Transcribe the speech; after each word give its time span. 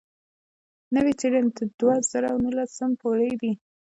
نوې 0.95 1.13
څېړنه 1.19 1.51
تر 1.57 1.65
دوه 1.79 1.95
زره 2.11 2.29
نولسم 2.43 2.91
پورې 3.01 3.31
ده. 3.41 3.51